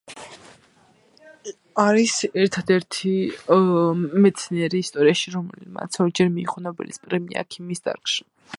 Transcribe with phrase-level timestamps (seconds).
[1.83, 2.13] არის
[2.43, 3.11] ერთადერთი
[4.23, 8.27] მეცნიერი ისტორიაში, რომელმაც ორჯერ მიიღო ნობელის პრემია ქიმიის დარგში.